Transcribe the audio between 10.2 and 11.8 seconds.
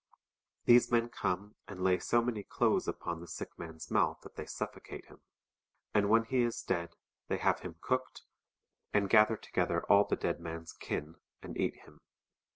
man's kin, and eat